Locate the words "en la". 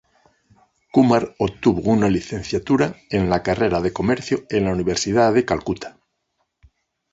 3.11-3.43, 4.49-4.71